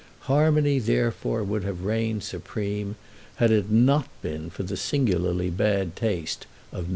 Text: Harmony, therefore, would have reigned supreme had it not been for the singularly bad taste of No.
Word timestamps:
Harmony, 0.21 0.79
therefore, 0.79 1.43
would 1.43 1.63
have 1.63 1.83
reigned 1.83 2.23
supreme 2.23 2.95
had 3.35 3.51
it 3.51 3.69
not 3.69 4.07
been 4.23 4.49
for 4.49 4.63
the 4.63 4.75
singularly 4.75 5.51
bad 5.51 5.95
taste 5.95 6.47
of 6.71 6.89
No. 6.89 6.89